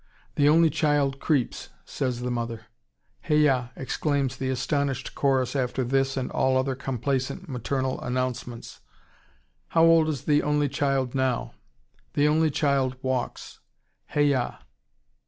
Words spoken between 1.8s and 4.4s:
says the mother. "Hay a a!" exclaims